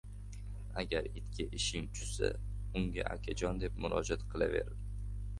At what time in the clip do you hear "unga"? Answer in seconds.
2.79-3.03